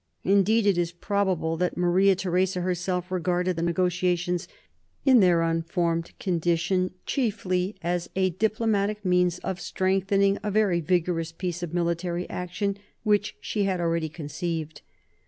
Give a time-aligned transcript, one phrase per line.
[0.23, 4.47] Indeed it is probable that Maria Theresa herself regarded the negotiations,
[5.05, 11.31] in their un formed condition, chiefly as a diplomatic means of strengthening a very vigorous
[11.31, 14.81] piece of military action which she had already conceived.